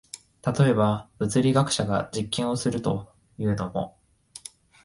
[0.59, 3.99] 例えば、物理学者が実験をするというのも、